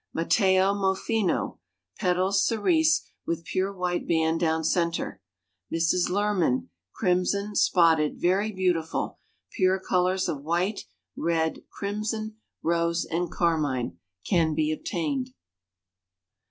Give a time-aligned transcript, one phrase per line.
[0.15, 1.59] Matteo Molfino,
[1.99, 5.21] petals cerise, with pure white band down center.
[5.71, 6.09] Mrs.
[6.09, 9.19] Lurmann, crimson, spotted, very beautiful.
[9.51, 10.85] Pure colors of white,
[11.15, 15.35] red, crimson, rose and carmine, can be obtained.